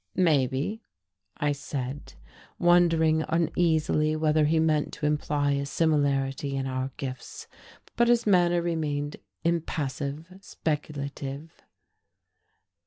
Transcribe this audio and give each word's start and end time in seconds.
"Maybe," 0.15 0.81
I 1.37 1.51
said, 1.51 2.15
wondering 2.57 3.23
uneasily 3.29 4.15
whether 4.15 4.45
he 4.45 4.59
meant 4.59 4.93
to 4.93 5.05
imply 5.05 5.51
a 5.51 5.65
similarity 5.67 6.55
in 6.55 6.65
our 6.65 6.89
gifts. 6.97 7.45
But 7.97 8.07
his 8.07 8.25
manner 8.25 8.63
remained 8.63 9.17
impassive, 9.43 10.25
speculative. 10.41 11.51